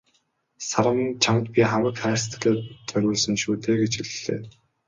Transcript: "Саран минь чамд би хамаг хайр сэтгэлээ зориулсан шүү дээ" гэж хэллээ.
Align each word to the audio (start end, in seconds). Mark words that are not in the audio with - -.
"Саран 0.67 0.95
минь 0.97 1.19
чамд 1.23 1.45
би 1.53 1.61
хамаг 1.71 1.95
хайр 2.01 2.19
сэтгэлээ 2.23 2.65
зориулсан 2.89 3.35
шүү 3.41 3.55
дээ" 3.63 3.75
гэж 3.81 3.93
хэллээ. 3.97 4.39